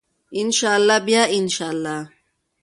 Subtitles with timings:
[0.39, 1.99] ان شاء الله بیا ان شاء الله.